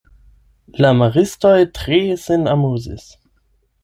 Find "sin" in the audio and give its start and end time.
2.23-2.47